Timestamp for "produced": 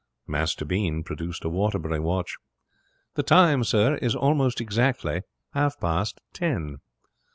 1.03-1.45